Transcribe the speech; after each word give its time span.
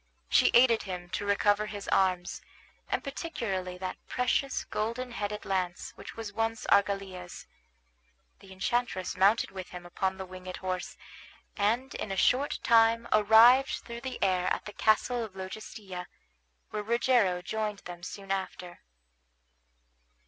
She 0.29 0.49
aided 0.55 0.81
him 0.81 1.09
to 1.11 1.27
recover 1.27 1.67
his 1.67 1.87
arms, 1.89 2.41
and 2.89 3.03
particularly 3.03 3.77
that 3.77 3.99
precious 4.07 4.63
golden 4.63 5.11
headed 5.11 5.45
lance 5.45 5.91
which 5.93 6.17
once 6.17 6.33
was 6.35 6.65
Argalia's. 6.71 7.45
The 8.39 8.51
enchantress 8.51 9.15
mounted 9.15 9.51
with 9.51 9.69
him 9.69 9.85
upon 9.85 10.17
the 10.17 10.25
winged 10.25 10.57
horse, 10.57 10.97
and 11.55 11.93
in 11.93 12.11
a 12.11 12.17
short 12.17 12.57
time 12.63 13.07
arrived 13.11 13.83
through 13.85 14.01
the 14.01 14.17
air 14.23 14.51
at 14.51 14.65
the 14.65 14.73
castle 14.73 15.23
of 15.23 15.35
Logestilla, 15.35 16.07
where 16.71 16.81
Rogero 16.81 17.43
joined 17.43 17.83
them 17.85 18.01
soon 18.01 18.31
after. 18.31 18.79